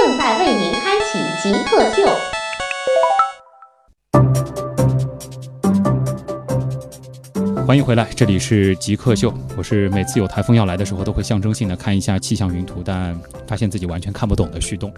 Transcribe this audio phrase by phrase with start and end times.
[0.00, 2.06] 正在为您开启极客秀。
[7.66, 9.34] 欢迎回来，这里是极客秀。
[9.56, 14.94] 我是每次有台风要来的时候，都会象征性的看一下气象云图，但发现自己完全看不懂的旭东。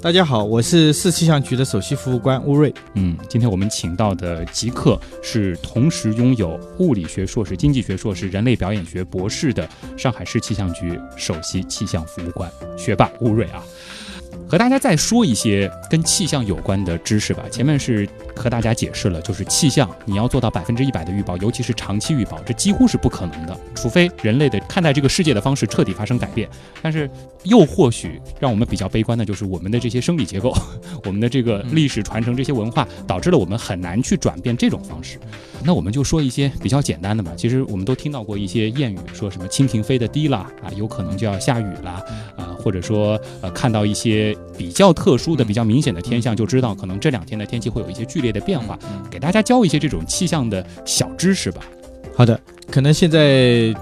[0.00, 2.72] 大家好，我是市气象局的首席服务官乌瑞。
[2.94, 13.60] 嗯，今天我们请到的极客是同时拥有物理学硕士、经济学硕士、人类表演学博士的上海市气象局首席气象服务官学霸乌瑞啊。
[14.48, 17.44] 和大家再说一些跟气象有关的知识吧。
[17.50, 26.48] 前面是和大家解释了，就是气象你要做到百分之一百的预报，尤其是长期预报，这几乎是不可能的，除非人类的看待这个世界的方式彻底发生改变。
[26.82, 27.10] 但是
[27.44, 30.54] 又或许让我们比较悲观的就是我们的这些生理结构，
[31.04, 35.18] 我们的这个历史传承这些文化，导致了我们很难去转变这种方式。
[35.64, 37.32] 那我们就说一些比较简单的吧。
[37.36, 41.90] 其实我们都听到过一些谚语，说什么蜻蜓飞得低了啊，有可能就要下雨了
[42.36, 48.78] 啊，或者说呃看到一些比较特殊的、比较明显的天象，就知道可能这两天的天气会有一些剧烈的变化。
[49.10, 51.62] 给大家教一些这种气象的小知识吧。
[52.14, 52.38] 好的，
[52.70, 53.74] 可能现在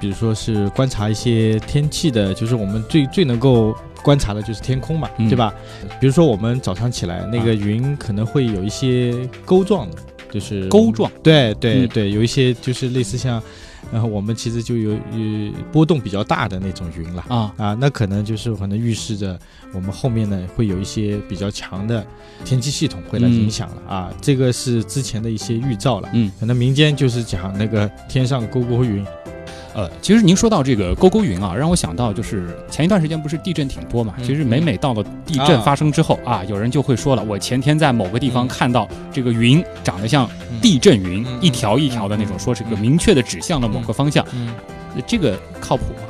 [0.00, 5.52] 比如说是观察一些天气的，就是我们最最能够观察的就是天空嘛，嗯对吧？
[6.00, 9.96] 比如说我们早上起来，那个云可能会有一些钩状的，
[10.30, 13.42] 就是钩状，对对嗯对，有一些就是类似像，
[13.92, 17.24] 然后我们其实就有呃波动比较大的那种云了。
[17.28, 19.38] 啊，啊，那可能就是可能预示着
[19.72, 22.06] 我们后面呢会有一些比较强的
[22.44, 26.08] 天气系统会来影响了、啊，这个是之前的一些预兆了。
[26.12, 29.04] 嗯，可能民间就是讲那个天上勾勾云，
[29.78, 34.12] 呃，其实您说到这个勾勾云啊，让我想到就是前一段时间不是地震挺多嘛？
[34.18, 44.26] 嗯其实每每到了地震啊发生之后啊，有人就会说了，我前天在某个地方嗯看到这个云长得像嗯地震云，嗯一条一条的那种，嗯说是个嗯明确的指向了某个方向，
[45.06, 46.07] 这个靠谱吗？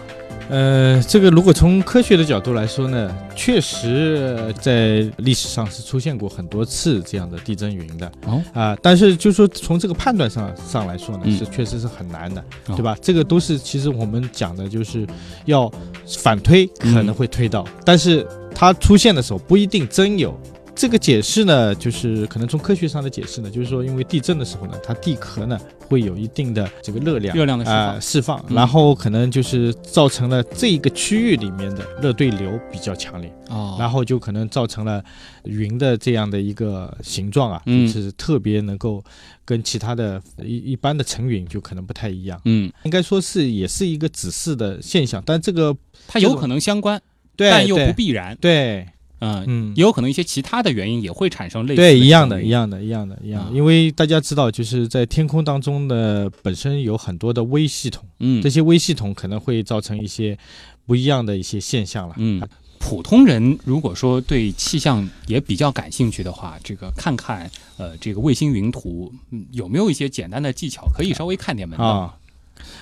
[0.48, 12.97] 呃，这个如果从科学的角度来说呢，确实呃在历史上是出现过很多次这样的地震云的哦，啊、但是就说从这个判断上上来说呢，嗯是确实是很难的，哦对吧？
[13.03, 15.06] 这个都是其实我们讲的就是
[15.44, 15.70] 要
[16.19, 20.38] 反推嗯可能会推到，但是它出现的时候不一定真有。
[20.78, 27.78] 这个解释呢，就是可能从科学上的解释呢，就是说，因为地震的时候呢，它地壳呢会有一定的这个热量，热量的释放。
[27.81, 28.55] 啊释放，嗯。
[28.55, 33.77] 然后可能就是造成了这一个区域里面的热对流比较强烈，哦。
[33.77, 35.05] 然后就可能造成了
[35.43, 37.84] 云的这样的一个形状啊，嗯。
[37.93, 39.03] 就是特别能够
[39.45, 47.03] 跟其他的一一般的层云就可能不太一样，嗯，应该说是也是一个指示的现象，但这个它有可能相关，
[47.34, 48.39] 对但又不必然。
[48.41, 48.87] 对，
[49.21, 49.83] 嗯，嗯也。
[49.83, 52.49] 有可能一些其他的原因也会产生类似对，一样的，一。
[52.49, 53.51] 样的，一样的，一样。
[53.55, 60.39] 因为大家知道，就是在天空当中的，本身有很多的微系统，嗯这些微系统可能会造成一些
[60.87, 62.15] 不一样的一些现象了。
[62.19, 62.43] 嗯，
[62.78, 71.84] 普通人如果说对气象也比较感兴趣的话，这个看看呃这个卫星云图，嗯，有没有一些简单的技巧可以稍微看点门道？
[71.84, 72.17] 啊，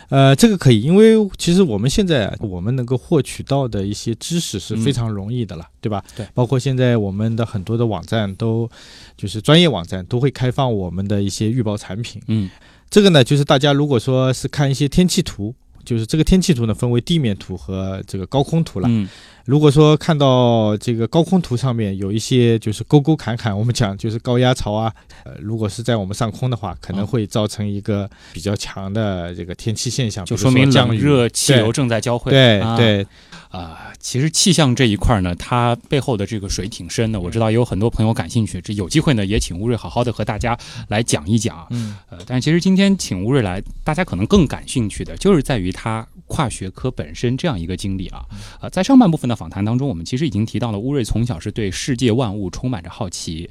[0.08, 6.02] 呃，这个可以，因为其实我们现在啊我们能够获取到的一些知识是非常容易的了，对吧？
[6.08, 8.68] 嗯对包括现在我们的很多的网站都，
[9.16, 12.22] 就是专业网站都会开放我们的一些预报产品。
[12.28, 12.48] 嗯
[12.88, 15.54] 这个呢，就是大家如果说是看一些天气图。
[15.84, 18.88] 就是这个天气图呢，分为地面图和这个高空图了。
[18.90, 19.08] 嗯
[19.46, 24.92] 如果说看到这个高空图上面有一些就是沟沟坎坎，我们讲就是高压槽啊，
[25.22, 32.32] 呃，如果是在我们上空的话，可能会造成一个比较强的这个天气现象，就说明冷热气流正在交汇。
[32.32, 33.06] 对啊对
[33.48, 37.18] 啊、其实气象这一块呢，它背后的这个水挺深的。
[37.18, 40.58] 我知道也有很多朋友感兴趣，这有机会呢，也请吴瑞好好的和大家
[40.88, 41.66] 来讲一讲。
[41.70, 48.26] 嗯呃，但其实今天请吴瑞来，大家可能更感兴趣的就是在于他跨学科本身这样一个经历啊。
[48.60, 53.48] 呃，在上半部分访谈当中，我们其实已经提到了乌瑞从小是对世界万物充满着好奇。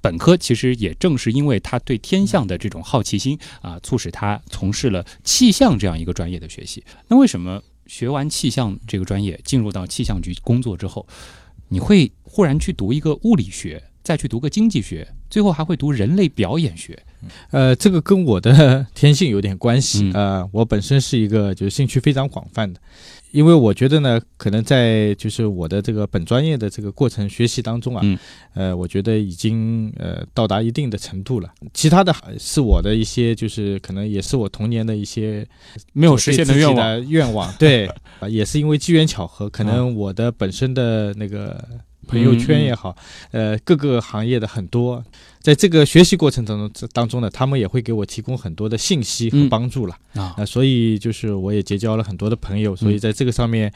[0.00, 6.84] 本科其实也正是因为他对天象的这种好奇心啊，促使他从事了气象这样一个专业的学习。
[7.08, 11.06] 那为什么学完气象这个专业，进入到气象局工作之后，
[11.68, 17.02] 你会忽然去读一个物理学，再去读个经济学，最后还会读人类表演学？
[17.50, 20.04] 呃，这个跟我的 天性有点关系。
[20.04, 20.12] 嗯。
[20.12, 22.80] 呃，我本身是一个就是兴趣非常广泛的，
[23.30, 28.18] 因为我觉得呢，可能在就是我的这个本专业的这个过程学习当中啊，嗯。
[28.54, 31.48] 呃，我觉得已经呃到达一定的程度了。
[31.72, 35.46] 其他的是我的一些就是可能也是我童年的一些
[35.92, 36.76] 没有实现的愿望。
[36.76, 37.86] 的愿望， 对，
[38.20, 41.62] 啊，也是因为机缘巧合，可能我的本身的那个
[42.06, 42.96] 朋友圈也好，
[43.32, 45.02] 呃，各个行业的很多，
[45.44, 49.94] 在这个学习过程当中当中呢，他们也会给我提供很多的信息和嗯帮助了。
[50.14, 53.70] 啊那所以就是我也结交了很多的朋友，所以在这个上面，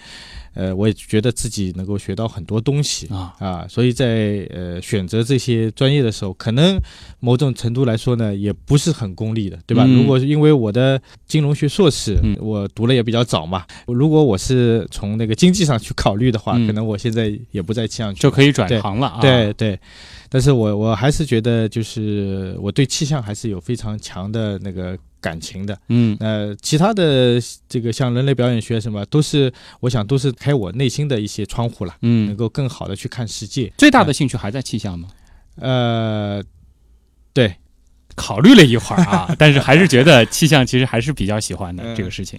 [0.55, 3.06] 呃，我也觉得自己能够学到很多东西。
[3.09, 6.81] 啊啊，所以在呃选择这些专业的时候，可能
[7.20, 9.85] 某种程度来说呢，也不是很功利的，对吧？
[9.87, 19.20] 嗯如果是因为我的金融学硕士，嗯我读了也比较早嘛，如果我是从那个经济上去考虑的话，嗯可能我现在也不在气象局，就可以转行了啊。
[19.20, 19.79] 对对。
[20.31, 25.78] 但是我我还是觉得，就是我对气象还是有非常强的那个感情的。
[25.88, 29.50] 嗯呃，其他的这个像人类表演学什么，都是
[29.81, 33.72] 我想都是开我内心的一些窗户了，嗯能嗯，够更好的去看世界。
[33.78, 35.08] 最大的兴趣还在气象吗？
[35.56, 36.43] 呃，
[37.32, 37.56] 对，
[38.14, 42.38] 考虑了一会儿啊，但是还是觉得气象其实还是比较喜欢的 嗯这个事情。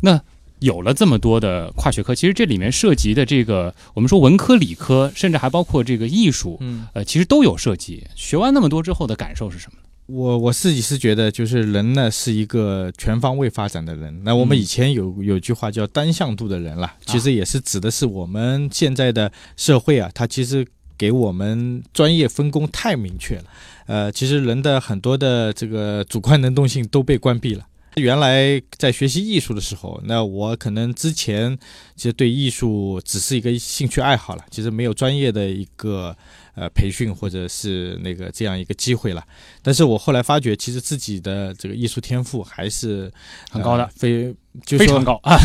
[0.00, 0.20] 那
[0.60, 8.06] 有了这么多的跨学科，其实这里面涉及的这个，我们说文科、理科，甚至还包括这个艺术，嗯，呃，其实都有涉及。
[8.14, 9.86] 学完那么多之后的感受是什么呢？
[10.06, 14.22] 我我自己是觉得，就是人呢是一个全方位发展的人。
[14.24, 20.66] 那我们嗯以前有有句话叫单向度的人啦，其实也是指的是我们现在的社会啊，它其实
[20.98, 23.44] 给我们专业分工太明确了。
[23.86, 27.64] 呃，其实人的很多的这个主观能动性都被关闭了。
[27.96, 31.58] 原来在学习艺术的时候，那我可能之前
[31.96, 36.16] 其实对艺术只是一个兴趣爱好了，其实没有专业的一个
[36.54, 39.24] 呃培训或者是那个这样一个机会了。
[39.62, 43.10] 但是我后来发觉，其实自己的这个艺术天赋还是
[43.50, 44.34] 很高的呃非
[44.66, 45.38] 就说非常高啊！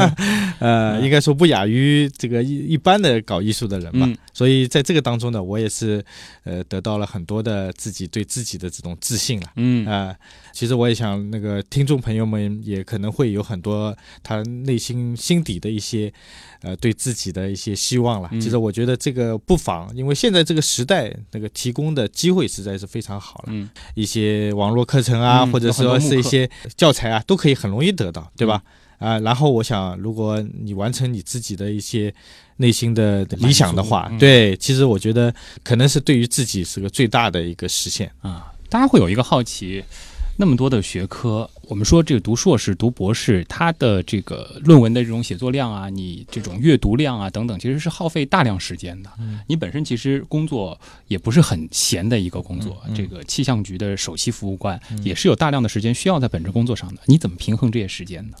[0.60, 4.06] 呃，嗯应该说不亚于这个一一般的搞艺术的人吧。
[4.06, 6.02] 嗯所以在这个当中呢，我也是
[6.44, 9.50] 呃得到了很多的自己对自己的这种自信了。
[9.56, 10.14] 嗯啊、
[10.52, 16.10] 其实我也想，那个听众朋友们也可能会有很多他内心心底的一些，
[16.62, 18.28] 呃，对自己的一些希望了。
[18.32, 23.44] 嗯其实我觉得这个不妨，因为现在这个时代，那个提供的机会实在是非常好了。
[23.50, 28.60] 嗯一些网络课程啊，嗯或者说是一些教材啊，都可以很容易得到，对吧？
[28.98, 32.12] 啊、然后我想，如果你完成你自己的一些
[32.56, 35.32] 内心的理想的话，嗯对，其实我觉得
[35.62, 38.10] 可能是对于自己是个最大的一个实现。
[38.22, 39.84] 啊，大家会有一个好奇，
[40.40, 49.10] 那么多的学科，我们说这个读硕士、读博士，它的这个论文的这种写作量啊，你这种阅读量啊等等，其实是耗费大量时间的。
[49.18, 57.02] 嗯你本身其实工作也不是很闲的一个工作，这个气象局的首席服务官嗯也是有大量的时间需要在本职工作上的。
[57.04, 58.38] 你怎么平衡这些时间呢？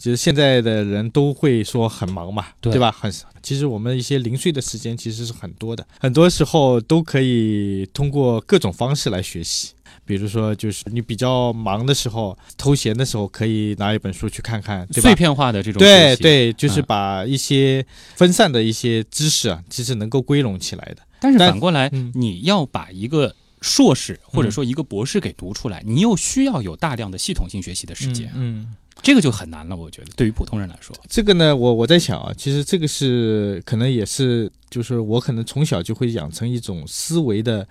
[0.00, 2.90] 其实现在的人都会说很忙嘛，对对吧？
[2.90, 3.12] 很，
[3.42, 9.72] 其实我们一些零碎的时间其实是很多的，很多时候都可以通过各种方式来学习。
[10.06, 15.14] 比如说，就是你比较忙的时候、偷闲的时候，可以拿一本书去看看，对吧碎？
[15.14, 17.84] 片化的这种对对，就是嗯把一些
[18.16, 21.02] 分散的一些知识啊，其实能够归拢起来的。
[21.20, 28.32] 但是反过来，嗯你要把一个硕士或者嗯说一个博士给读出来，你又需要有大量的系统性学习的时间。
[28.34, 37.66] 嗯，这个就很难了，我觉得对于普通人来说，这个呢，我我在想啊，其实这个是可能也是，就是我可能从小就会养成一种思维的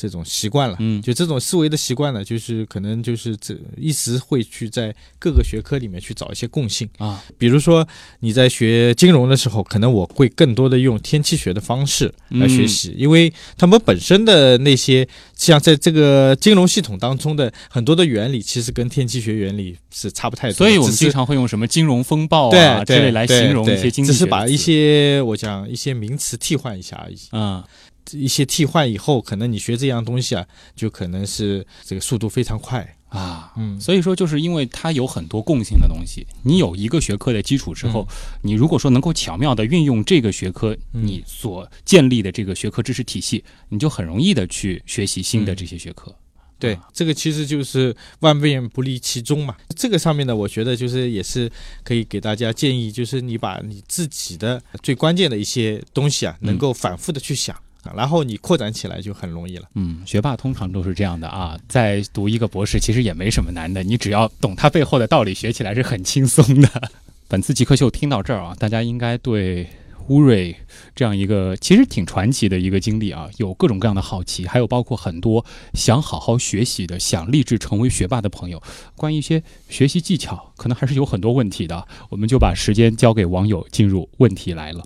[0.00, 0.76] 这种习惯了。
[0.78, 6.88] 嗯就这种思维的习惯呢，就是可能就是这一直会去在各个学科里面去找一些共性。
[6.98, 7.86] 啊，比如说
[8.20, 20.54] 你在学金融的时候，可能我会更多的用天气学的方式来学习，因为他们本身的那些像在这个金融系统当中的很多的原理，其实跟天气学原理是差不太多。
[20.54, 27.18] 所以我们经常会用什么金融风暴对啊之类来形容一些经济只是把一些我讲一些名词替换一下而已。
[27.30, 27.64] 啊，
[28.12, 32.96] 一些替换以后，可能你学这样东西啊，就可能是这个速度非常快。
[33.08, 33.80] 啊，嗯。
[33.80, 38.06] 所以说就是因为它有很多共性的东西，你有一个学科的基础之后，
[38.42, 41.04] 你如果说能够巧妙的运用这个学科嗯。
[41.06, 45.56] 你所建立的这个学科知识体系，你就很容易的去学习新的嗯。
[45.56, 46.14] 这些学科。
[46.60, 49.56] 对啊，这个其实就是万变不离其宗嘛。
[49.74, 51.50] 这个上面呢，我觉得就是也是
[51.82, 56.46] 可以给大家建议，就是你把你自己的最关键的一些东西啊，嗯。
[56.46, 57.62] 能够反复的去想，啊
[57.96, 59.68] 然后你扩展起来就很容易了。
[59.74, 66.90] 嗯，学霸通常都是这样的啊，在读一个博士其实也没什么难的，你只要懂它背后的道理，学起来是很轻松的。
[67.28, 69.66] 本次极客秀听到这儿啊，大家应该对
[70.08, 70.56] 乌瑞
[70.96, 78.60] 这样一个其实挺传奇的一个经历啊，有各种各样的好奇，还有包括很多想好好学习的、想立志成为学霸的朋友，
[78.96, 81.86] 关于一些学习技巧，可能还是有很多问题的。
[82.08, 84.84] 我们就把时间交给网友，进入问题来了。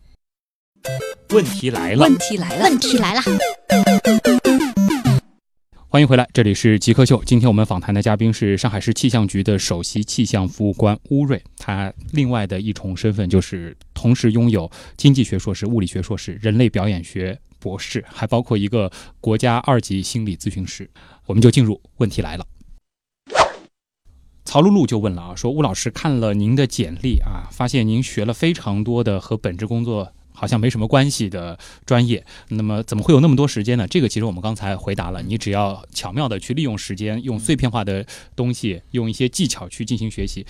[1.31, 3.21] 问题来了，问题来了，问题来了，
[5.88, 7.23] 欢迎回来，这里是极客秀。
[7.25, 20.88] 今天我们访谈的嘉宾是上海市气象局的首席气象服务官乌瑞，他另外的一重身份就是同时拥有经济学硕士、物理学硕士、人类表演学博士，还包括一个国家二级心理咨询师。
[21.26, 22.47] 我们就进入问题来了。
[24.45, 33.87] 曹露露就问了啊，说乌老师看了您的简历啊，发现您学了非常多的和本职工作好像没什么关系的专业，那么怎么会有那么多时间呢？
[33.87, 40.45] 这个其实我们刚才回答了，你只要巧妙的去利用时间，用碎片化的东西，用一些技巧去进行学习。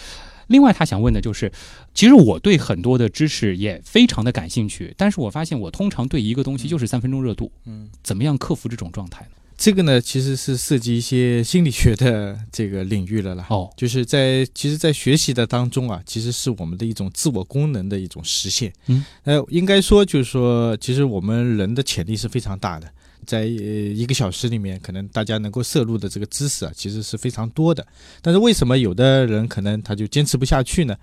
[0.48, 1.52] 另外，他想问的就是，
[1.94, 9.30] 其实我对很多的知识也非常的感兴趣，但是我发现我通常对一个东西就是三分钟热度，嗯，怎么样克服这种状态呢？
[9.64, 13.46] 这个呢，其实是涉及一些心理学的这个领域了啦。
[13.48, 18.70] 哦，就是在其实，在学习的当中啊，其实是我们的一种自我功能的一种实现。
[18.88, 22.86] 嗯，呃，应该说就是说，其实我们人的潜力是非常大的，
[23.24, 27.86] 在呃一个小时里面，可能大家能够摄入的这个知识啊，其实是非常多的。
[28.22, 30.96] 但是为什么有的人可能他就坚持不下去呢？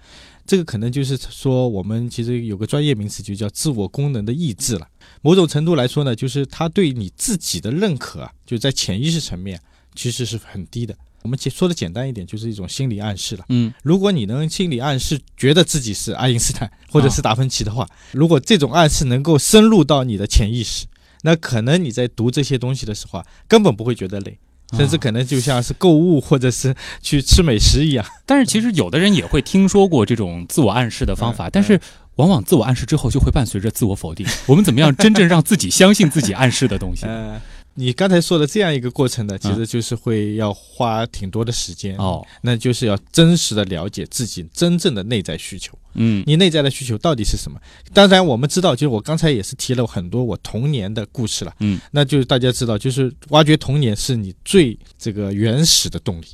[0.45, 4.87] 这个可能就是说，我们其实有个专业名词，就叫自我功能的抑制了。
[5.21, 9.59] 某种程度来说呢，就是他对你自己的认可啊，就在潜意识层面
[9.93, 10.95] 其实是很低的。
[11.21, 13.45] 我们说的简单一点，就是一种心理暗示了。
[13.49, 20.87] 嗯，如果你能心理暗示觉得自己是爱因斯坦或者是达芬奇的话，如果这种暗示能够深入到你的潜意识，
[21.23, 24.37] 那可能你在读这些东西的时候啊，根本不会觉得累，
[24.77, 28.05] 甚至可能就像是购物或者是去吃美食一样。
[28.25, 31.79] 但是其实有的人也会听说过这种自我暗示的方法，嗯但是
[32.15, 34.25] 往往自我暗示之后就会伴随着自我否定。
[34.47, 37.05] 我们怎么样真正让自己相信自己暗示的东西？
[37.07, 37.41] 呃，
[37.75, 41.95] 你刚才说的这样一个过程呢，其实就是会要花挺多的时间。
[41.97, 45.77] 哦，那就是要真实的了解自己真正的内在需求。
[45.93, 47.59] 嗯你内在的需求到底是什么？
[47.93, 51.53] 当然，我们知道，就是我刚才也是提了很多我童年的故事了。
[51.59, 56.25] 嗯，那就是大家知道，就是挖掘童年是你最这个原始的动力。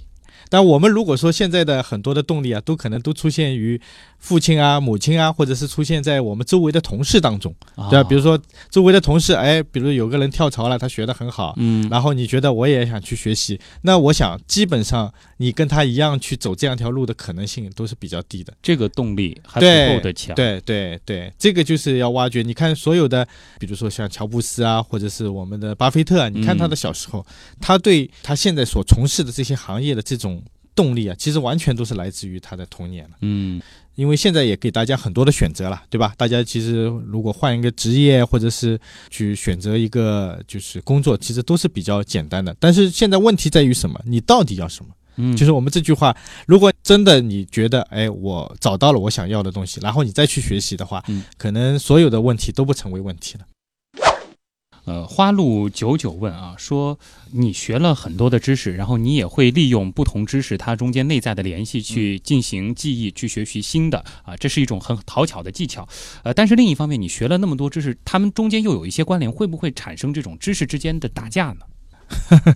[0.49, 3.79] 但我们如果说现在的很多的动力啊，都可能都出现于
[4.19, 7.53] 父亲啊、母亲啊，或者是出现在我们周围的同事当中，
[7.89, 8.03] 对吧？
[8.03, 8.39] 比如说
[8.69, 18.53] 周围的同事，哎，比如有个人跳槽了，他学得很好，嗯然后你觉得我也想去学习，那我想基本上你跟他一样去走这样条路的可能性都是比较低的。
[18.61, 20.35] 这个动力还不够的强。
[20.35, 22.41] 对对对，这个就是要挖掘。
[22.41, 23.27] 你看所有的，
[23.59, 27.25] 比如说像乔布斯啊，或者是我们的巴菲特啊，你看他的小时候，
[27.59, 30.36] 他对他现在所从事的这些行业的这种
[30.77, 33.17] 动力啊，其实完全都是来自于他的童年了。
[33.21, 33.59] 嗯
[33.95, 36.13] 因为现在也给大家很多的选择了，对吧？
[36.15, 38.79] 大家其实如果换一个职业，或者是
[39.09, 42.55] 去选择一个就是工作，其实都是比较简单的。
[42.59, 43.99] 但是现在问题在于什么？
[44.05, 44.91] 你到底要什么？
[45.15, 46.15] 嗯，就是我们这句话，
[46.45, 53.45] 如果真的你觉得，哎，我找到了我想要的东西，然后你再去学习的话，嗯可能所有的问题都不成为问题了。
[54.87, 56.97] 呃，花路九九问啊，说
[57.31, 65.85] 你学了很多的知识，然后你也会利用不同知识它中间内在的联系去进行记忆，去学习新的啊，这是一种很讨巧的技巧。
[66.23, 72.55] 呃，但是另一方面，你学了那么多知识，他们中间又有一些关联，会不会产生这种知识之间的打架呢？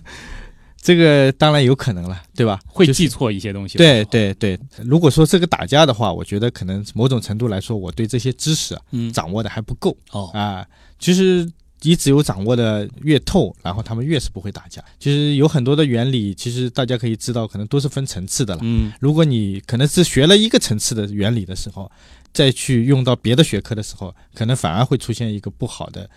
[0.80, 2.58] 这个当然有可能了，对吧？
[2.66, 3.76] 会记错一些东西。
[3.76, 10.66] 对，对对，如果说这个打架的话，我觉得可能某种程度来说，我对这些知识啊嗯，掌握的还不够哦，啊。
[10.98, 11.46] 其实
[11.82, 14.82] 你只有掌握的越透，然后他们越是不会打架。
[14.98, 18.60] 其实有很多的原理，其实大家可以知道，可能都是分层次的了。
[18.62, 21.90] 嗯如果你可能是学了一个层次的原理的时候，
[22.32, 26.08] 再去用到别的学科的时候，可能反而会出现一个不好的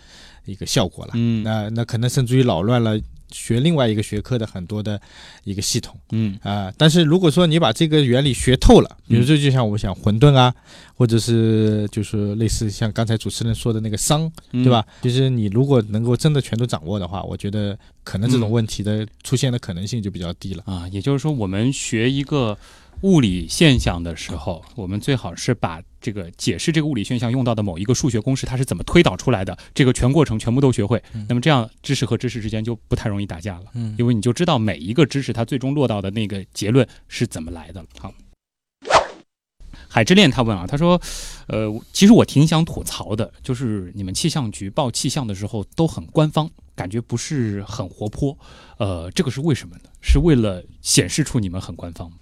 [0.46, 1.12] 一个效果了。
[1.14, 2.98] 嗯那那可能甚至于扰乱了
[3.32, 5.00] 学另外一个学科的很多的
[5.42, 10.54] 一个系统嗯啊、但是如果说你把这个原理学透了，比如说就像我们讲混沌啊，
[10.94, 14.86] 或者是就是类似像刚才主持人说的那个熵，嗯对吧？
[15.02, 20.62] 其实你如果能够真的全都掌握的话，我觉得可能这种嗯问题的出现的可能性就比较低了。
[20.64, 22.56] 啊，也就是说，我们学一个
[23.02, 31.02] 物理现象的时候，我们最好是把这个解释这个物理现象用到的某一个数学公式，它是怎么推导出来的，这个全过程全部都学会。
[31.12, 37.88] 嗯那么这样知识和知识之间就不太容易打架了，嗯因为你就知道每一个知识它最终落到的那个结论是怎么来的了。
[37.98, 38.12] 好。
[39.88, 41.00] 海之恋他问啊，他说，
[41.46, 48.36] 呃，其实我挺想吐槽的，就是你们气象局报气象的时候都很官方，感觉不是很活泼，
[48.78, 49.84] 呃，这个是为什么呢？
[50.02, 52.16] 是为了显示出你们很官方吗？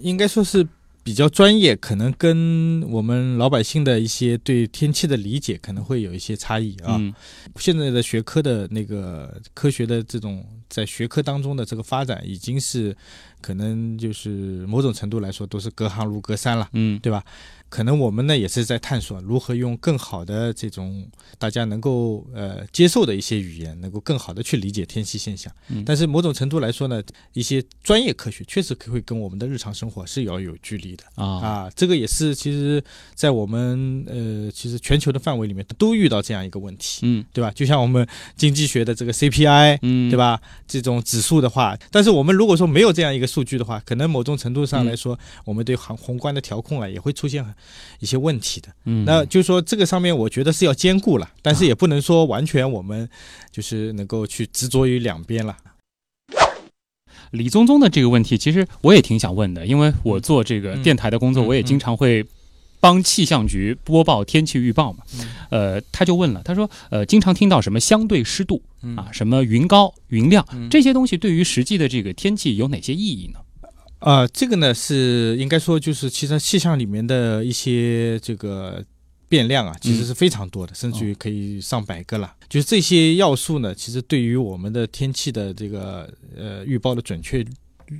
[0.00, 0.66] 应该说是
[1.02, 6.96] 比较专业，可能跟我们老百姓的一些对天气的理解可能会有一些差异啊。
[6.98, 7.14] 嗯
[7.56, 12.94] 现在的学科的那个科学的这种在学科当中的这个发展，已经是
[13.40, 16.68] 可能就是某种程度来说都是隔行如隔山了。
[16.72, 17.24] 嗯对吧？
[17.68, 21.06] 可能我们呢也是在探索如何用更好的这种
[21.38, 25.52] 大家能够呃接受的一些语言，能够更好的去理解天气现象。
[25.68, 31.70] 嗯但是某种程度来说呢，一些专业科学确实会跟我们的日常生活是要有距离的啊啊。
[31.74, 32.82] 这个也是其实，
[33.14, 37.50] 在我们呃其实全球的范围里面都遇到这样一个问题，嗯对吧？
[37.54, 38.06] 就像我们
[38.36, 40.16] 经济学的这个 CPI，嗯，对？
[40.16, 40.40] 吧？
[40.66, 47.44] 这种指数的话，但是我们如果说没有这样一个数据的话，可能某种程度上来说，我们对宏宏观的调控啊，也会出现
[48.00, 48.68] 一些问题的。
[48.84, 53.08] 嗯，那就是说，这个上面我觉得是要兼顾了，但是也不能说完全我们
[53.50, 55.56] 就是能够去执着于两边了。
[57.32, 62.24] 李宗宗的这个问题，其实我也挺想问的，因为我做这个嗯电台的工作，嗯我也经常会
[62.80, 65.04] 帮气象局播报天气预报嘛。
[65.14, 73.40] 嗯呃，他就问了，他说，呃，经常听到什么相对湿度嗯啊，什么云高、云量嗯这些东西，对于实际的这个天气有哪些意义呢？
[73.98, 78.84] 啊、这个呢是应该说就是其实气象里面的一些这个
[79.28, 82.34] 变量啊，其实是非常多的，甚至于可以上百个了。
[82.48, 87.44] 就是这些要素呢，其实对于我们的天气的这个呃预报的准确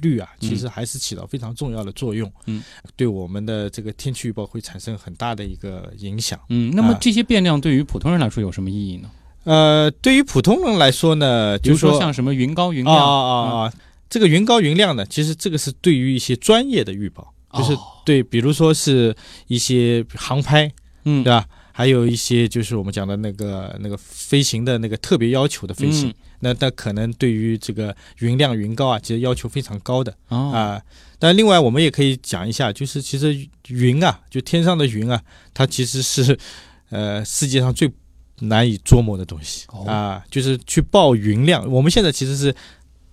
[0.01, 2.31] 率啊，嗯其实还是起到非常重要的作用。
[2.47, 2.63] 嗯，
[2.97, 6.39] 对我们的这个天气预报会产生很大的一个影响。
[6.49, 9.11] 嗯，那么啊这些变量对于普通人来说有什么意义呢？
[9.45, 13.73] 呃，对于普通人来说呢，比如就是说说像什么云高、云啊量啊啊啊，
[14.09, 19.15] 这个云高云亮呢，其实这个是对于一些专业的预报，就是哦对，比如说是
[19.47, 20.71] 一些航拍，
[21.05, 21.47] 嗯对吧？
[21.73, 30.83] 还有一些就是我们讲的那个那个飞行的那个特别要求的飞行，嗯那那可能对于这个云量云高啊，其实要求非常高的哦啊。
[31.19, 33.37] 但另外我们也可以讲一下，就是其实
[33.69, 35.21] 云啊，就天上的云啊，
[35.53, 36.39] 它其实是
[36.91, 37.91] 呃世界上最
[38.41, 41.69] 难以捉摸的东西、哦啊，就是去报云量。
[41.71, 42.55] 我们现在其实是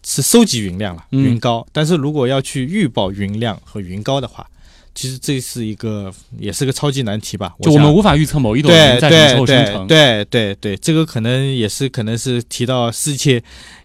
[0.05, 4.47] 是收集云量了，嗯云高，但是如果要去预报云量和云高的话，
[4.93, 7.53] 其实这是一个也是个超级难题吧？
[7.61, 9.87] 就我们无法预测某一朵云在什么时候对生成。
[9.87, 13.43] 对对对对，这个可能也是可能是提到世界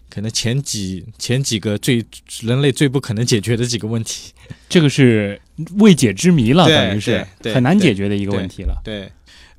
[0.09, 2.05] 可能前几前几个最
[2.41, 4.31] 人类最不可能解决的几个问题。
[4.69, 5.41] 这个是
[5.79, 8.79] 未解之谜了，等于是很难解决的一个问题了。
[8.83, 9.11] 对，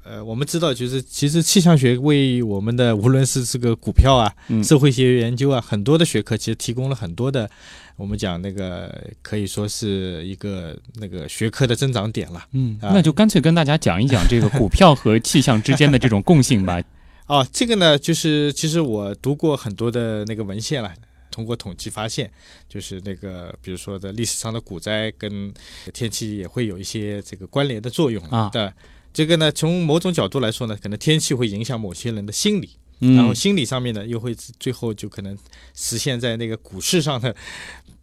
[0.05, 7.49] 呃，我们知道，就是其实气象学为我们的无论是这个股票啊、嗯社会学研究啊，很多的学科其实提供了很多的，
[7.97, 12.45] 我们讲那个可以说是一个那个学科的增长点了。
[12.53, 16.83] 嗯，啊那就干脆跟大家讲一讲这个股票和气象之间的这种共性吧。
[17.29, 20.93] 哦，这个呢，就是其实我读过很多的那个文献了。
[21.31, 22.31] 通过统计发现，
[22.69, 25.51] 就是那个，比如说的历史上的股灾跟
[25.95, 28.71] 天气也会有一些这个关联的作用啊对，
[29.12, 32.70] 这个呢，从某种角度来说呢，可能天气会影响某些人的心理，
[33.01, 35.37] 嗯，然后心理上面呢，又会最后就可能
[35.75, 37.35] 实现在那个股市上的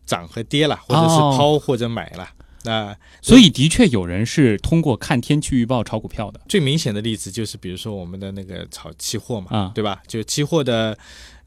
[0.05, 2.29] 涨和跌了，或者是哦抛或者买了。
[2.63, 6.41] 那所以的确有人是通过看天气预报炒股票的。
[6.49, 10.01] 最明显的例子就是，比如说我们的那个炒期货嘛，啊对吧？
[10.05, 10.97] 就期货的，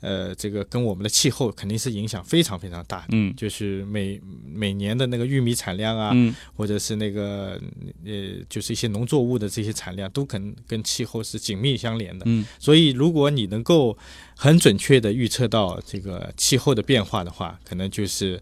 [0.03, 3.07] 呃，这个跟我们的气候肯定是影响非常非常大的。
[3.13, 7.59] 嗯就是每每年的那个玉米产量啊，嗯或者是那个
[8.05, 12.25] 呃，就是一些农作物的这些产量，都可能跟气候是紧密相连的。
[12.27, 13.97] 嗯所以，如果你能够
[14.37, 18.41] 很准确的预测到这个气候的变化的话，可能就是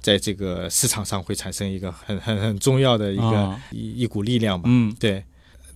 [0.00, 4.64] 在这个市场上会产生一个很很很重要的一个、啊一一股力量吧。
[4.70, 5.22] 嗯对，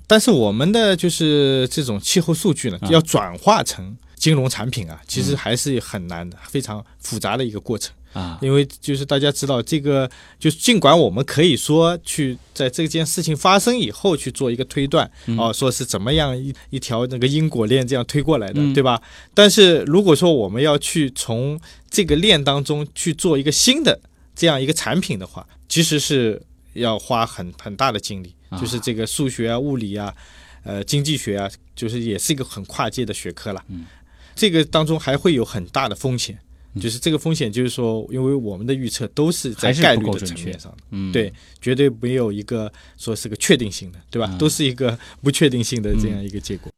[0.06, 2.88] 但是我们的就是这种气候数据呢，啊。
[2.90, 7.94] 要转化成金融产品啊，其实嗯还是很难的，非常复杂的一个过程。
[8.12, 8.38] 啊。
[8.40, 15.36] 因为就是大家知道，这个就是尽管我们可以说去在这件事情发生以后去做一个推断，嗯。
[15.36, 18.72] 哦，说是怎么样一一条那个因果链这样推过来的，嗯。
[18.72, 19.02] 对吧？
[19.34, 23.98] 但是如果说我们要去从这个链当中去做一个新的
[24.34, 26.40] 这样一个产品的话，其实是
[26.74, 30.14] 要花很很大的精力，啊就是这个数学啊、物理啊、
[30.62, 33.64] 呃经济学啊，就是也是一个很跨界的学科了。
[33.68, 33.86] 嗯，
[34.34, 36.34] 这个当中还会有很大的风险。
[36.36, 36.42] 嗯
[36.78, 44.28] 就是这个风险，就是说，因为我们的预测都是在概率的层面上的，嗯，对，绝对没有一个说是个确定性的，对吧？
[44.28, 46.70] 啊都是一个不确定性的这样一个结果。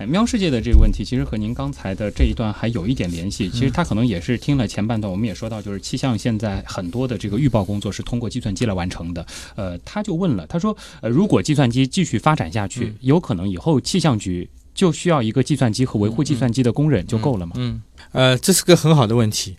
[0.00, 3.50] 哎，喵世界的这个问题，其实和您刚才的这一段还有一点联系。
[3.50, 9.26] 其实他可能也是听了前半段，我们也说到，就是气象现在很多的这个预报工作是通过计算机来完成的。
[9.56, 17.52] 呃，他就问了，他说，呃，如果计算机继续发展下去，嗯有可能以后气象局就需要一个计算机和维护计算机的工人就够了吗？
[17.56, 17.82] 嗯，
[18.12, 19.58] 呃，这是个很好的问题。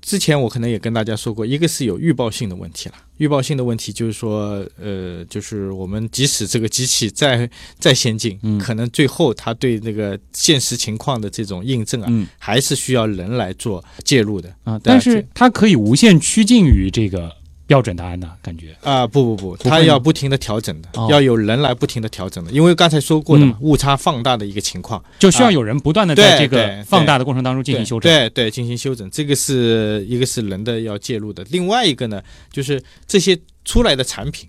[0.00, 2.94] 之前我可能也跟大家说过，一个是有预报性的问题了。
[3.18, 14.54] 预报性的问题就是说，呃，就是我们即使这个机器再再先进，嗯可能最后它对那个现实情况的这种印证啊，嗯还是需要人来做介入的。
[14.64, 17.34] 啊，但是它可以无限趋近于这个
[17.66, 28.12] 标准答案呢，感觉啊、不不不，不它要不停的调整的，哦要有人来不停的调整的，因为刚才说过的嘛，嗯误差放大的一个情况，就需要有人不断的在这个放大的过程当中进行修正。
[28.12, 34.48] 对对，进行修整，这个是一个是人的要介入的，另外一个呢，就是这些出来的产品。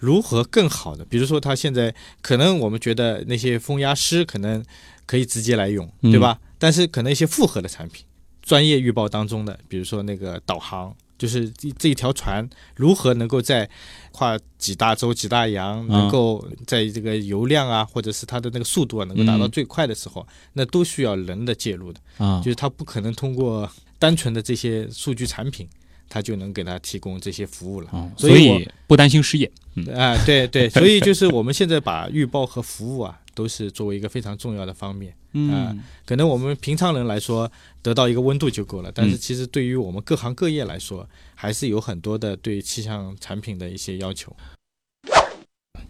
[0.00, 1.04] 如何更好的？
[1.04, 1.92] 比如说，它现在
[2.22, 4.64] 可能我们觉得那些风压师可能
[5.06, 6.38] 可以直接来用，嗯对吧？
[6.56, 8.04] 但是可能一些复合的产品，
[8.40, 13.68] 专业预报当中的，比如说那个导航，就是这这一条船如何能够在
[14.12, 22.00] 跨几大洲、几大洋，嗯能够在这个油量啊，或者是它的那个速度啊，能够达到嗯最快的时候，那都需要人的介入的。
[22.18, 25.68] 啊就是它不可能通过单纯的这些数据产品，
[26.08, 27.88] 它就能给它提供这些服务了。
[27.92, 29.50] 哦，所以不担心失业。
[29.74, 35.14] 嗯啊、对对，所以就是我们现在把预报和服务啊，都是作为一个非常重要的方面。
[35.32, 37.50] 嗯可能我们平常人来说，
[37.82, 44.34] 得到一个温度就够了，但是嗯其实对于我们各行各业来说，还是有很多的对气象产品的一些要求。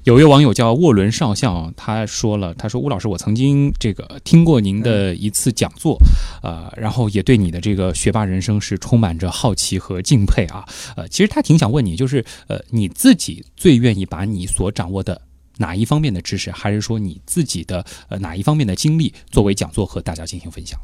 [0.05, 5.99] 有一位网友叫沃伦少校，他说了，他说吴老师，我曾经这个听过您的一次讲座，
[6.43, 10.65] 呃，然后也对你的这个学霸人生是充满着好奇和敬佩啊。
[10.97, 15.21] 呃，其实他挺想问你，就是呃，你自己最愿意把你所掌握的
[15.59, 20.81] 哪一方面的知识，还是说你自己的呃哪一方面的经历，作为讲座和大家进行分享？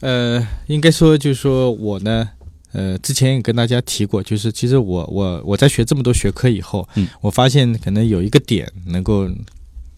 [0.00, 2.28] 呃，应该说就是说我呢，
[2.72, 9.28] 呃，之前也跟大家提过，就是其实我我我在学这么多学科以后，嗯，我发现可能有一个点能够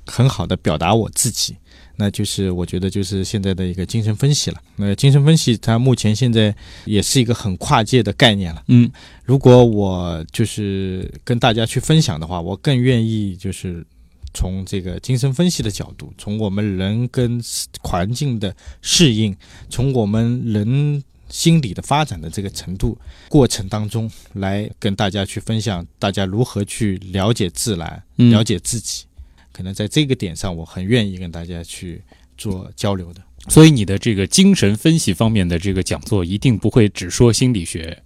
[0.06, 1.56] 很好的表达我自己，
[1.96, 4.60] 那就是我觉得就是现在的一个精神分析了。
[4.74, 6.52] 那精神分析它目前现在
[6.84, 8.64] 也是一个很跨界的概念了。
[8.66, 8.90] 嗯
[9.24, 13.86] 如果我就是跟大家去分享的话，我更愿意就是
[14.34, 17.40] 从这个精神分析的角度，从我们人跟
[17.82, 19.36] 环境的适应，
[19.68, 22.96] 从我们人心理的发展的这个程度
[23.28, 29.04] 过程当中，来跟大家去分享，大家如何去了解自然，嗯了解自己。
[29.52, 32.02] 可能在这个点上，我很愿意跟大家去
[32.38, 33.22] 做交流的。
[33.48, 38.02] 所以你的这个精神分析方面的这个讲座，一定不会只说心理学，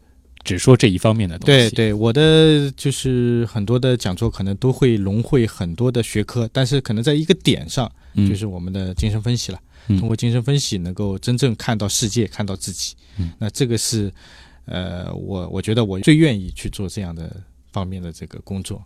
[0.47, 1.69] 只说这一方面的东西。
[1.69, 9.61] 对对，我的就是很多的讲座可能都会融汇很多的学科，但是可能在一个点上，嗯，就是我们的精神分析了。
[9.89, 12.95] 嗯通过精神分析，能够真正看到世界，看到自己。
[13.19, 14.13] 嗯那这个是，
[14.65, 17.37] 呃，我我觉得我最愿意去做这样的
[17.73, 18.83] 方面的这个工作。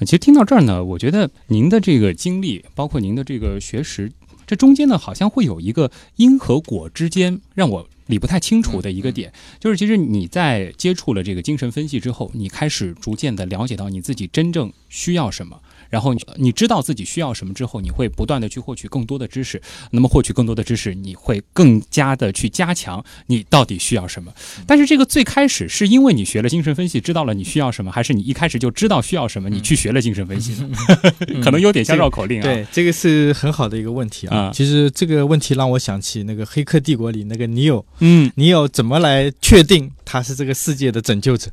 [0.00, 4.12] 其实听到这儿呢，我觉得您的这个经历，包括您的这个学识，
[4.46, 15.60] 这中间呢，好像会有一个因和果之间让我理不太清楚的一个点，就是其实你在接触了这个精神分析之后，你开始逐渐的了解到你自己真正需要什么。
[15.90, 19.60] 然后你你知道自己需要什么之后，你会不断的去获取更多的知识。
[19.90, 24.32] 那么获取更多的知识，你会更加的去加强你到底需要什么。
[24.66, 30.68] 但是这个最开始是因为你学了精神分析，知道了你需要什么，还是你一开始就知道需要什么，你去学了精神分析呢？
[31.42, 32.42] 可能有点像绕口令啊。
[32.42, 34.36] 对，这个是很好的一个问题啊。
[34.36, 41.50] 啊其实这个问题让我想起那个《黑客帝国》里那个尼欧，嗯尼欧怎么来确定他是这个世界的拯救者？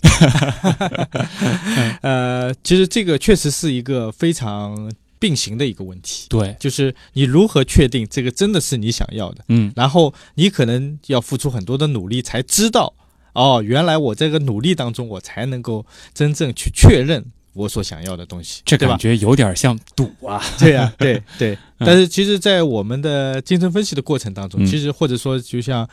[2.01, 9.43] 呃，其实这个确实是一个非常并行的一个问题，对，就是你如何确定这个真的是你想要的？
[9.49, 12.93] 嗯然后你可能要付出很多的努力，才知道
[13.33, 18.97] 哦，原来我这个努力当中，我才能够真正去确认我所想要的东西，这感？
[18.97, 20.41] 觉有点像赌啊。
[20.57, 21.53] 对呀、对对。
[21.79, 25.85] 嗯但是其实，在我们的精神分析的过程当中，嗯其实或者说，就像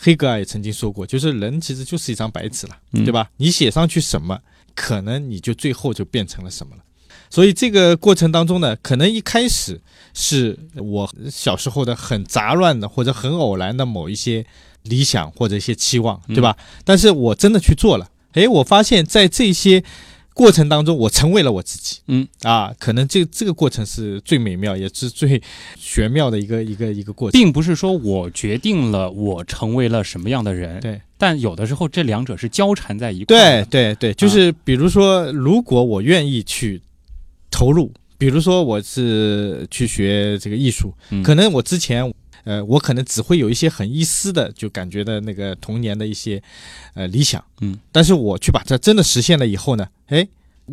[0.00, 3.28] 黑格尔也曾经说过，就是人其实就是一张白纸了，嗯对吧？
[3.36, 4.38] 你写上去什么，
[4.74, 6.82] 可能你就最后就变成了什么了。
[7.34, 9.80] 所以这个过程当中呢，可能一开始
[10.14, 14.46] 是我小时候的很杂乱的或者很偶然的某一些
[14.84, 16.56] 理想或者一些期望，对吧？
[16.84, 19.82] 但是我真的去做了，诶，我发现在这些
[20.32, 21.98] 过程当中，我成为了我自己。
[22.06, 25.42] 嗯啊，可能这这个过程是最美妙，也是最
[25.76, 27.40] 玄妙的一个一个一个过程。
[27.40, 33.64] 并不是说我决定了我成为了什么样的人，对但有的时候这两者是交缠在一块对。
[33.64, 36.80] 对对，就是比如说，如果我愿意去
[37.56, 42.12] 投入，比如说我是去学这个艺术，嗯可能我之前。
[42.46, 46.42] 呃，我可能只会有一些很一丝的，就感觉的那个童年的一些，
[46.92, 50.28] 呃理想，嗯，但是我去把它真的实现了以后呢，哎，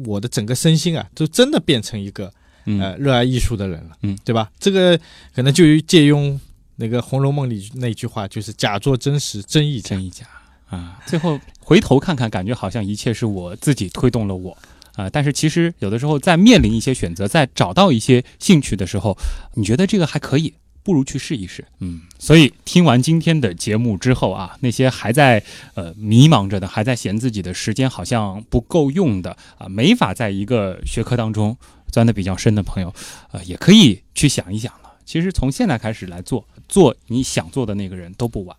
[0.05, 2.29] 我的整个身心啊，就真的变成一个
[2.65, 4.51] 嗯呃热爱艺术的人了，嗯，对吧？
[4.59, 4.99] 这个
[5.33, 6.37] 可能就借用
[6.75, 9.95] 那个《红楼梦》里那句话，就是假作真实，真亦假。
[9.95, 10.25] 真亦假
[10.71, 10.99] 啊！
[11.05, 14.57] 最后回头看看，感觉好像一切是我自己推动了我
[15.03, 19.17] 啊、但是其实有的时候在面临一些选择，在找到一些兴趣的时候，
[19.55, 21.65] 你觉得这个还可以，不如去试一试。
[21.79, 25.43] 嗯，所以听完今天的节目之后啊，那些还在
[25.75, 31.57] 呃迷茫着的，还在嫌自己的时间好像不够用的啊，没法在一个学科当中
[31.91, 32.93] 钻得比较深的朋友，
[33.31, 34.93] 呃，也可以去想一想了。
[35.05, 38.55] 其实从现在开始来做，做你想做的那个人都不晚。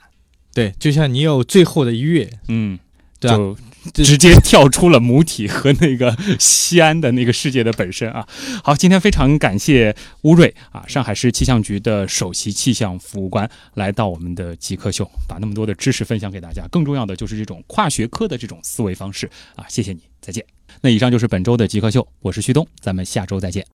[0.52, 2.78] 对，就像你有最后的一跃，嗯，
[3.18, 3.62] 对啊就这
[3.94, 8.26] 直接跳出了母体和那个西安的那个世界的本身啊。
[8.62, 16.66] 好，今天非常感谢乌瑞啊，上海市气象局的首席气象服务官来到我们的极客秀，把那么多的知识分享给大家。
[16.70, 20.44] 更重要的就是这种跨学科的这种思维方式啊，谢谢你，再见。
[20.80, 23.64] 那以上就是本周的极客秀，我是旭东，咱们下周再见。